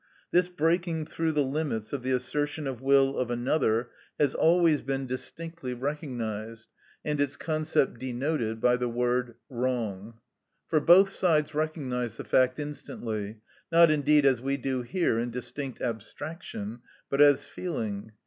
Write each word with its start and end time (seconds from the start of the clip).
This 0.31 0.49
breaking 0.49 1.05
through 1.05 1.33
the 1.33 1.43
limits 1.43 1.93
of 1.93 2.01
the 2.01 2.09
assertion 2.09 2.65
of 2.65 2.81
will 2.81 3.15
of 3.19 3.29
another 3.29 3.91
has 4.19 4.33
always 4.33 4.81
been 4.81 5.05
distinctly 5.05 5.75
recognised, 5.75 6.67
and 7.05 7.21
its 7.21 7.37
concept 7.37 7.99
denoted 7.99 8.59
by 8.59 8.77
the 8.77 8.89
word 8.89 9.35
wrong. 9.47 10.15
For 10.67 10.79
both 10.79 11.11
sides 11.11 11.53
recognise 11.53 12.17
the 12.17 12.23
fact 12.23 12.57
instantly, 12.57 13.41
not, 13.71 13.91
indeed, 13.91 14.25
as 14.25 14.41
we 14.41 14.57
do 14.57 14.81
here 14.81 15.19
in 15.19 15.29
distinct 15.29 15.79
abstraction, 15.83 16.79
but 17.11 17.21
as 17.21 17.45
feeling. 17.45 18.11